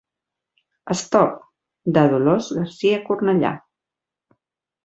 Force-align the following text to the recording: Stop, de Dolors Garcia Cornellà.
Stop, 1.01 1.35
de 1.97 2.05
Dolors 2.13 2.49
Garcia 2.61 2.99
Cornellà. 3.11 3.53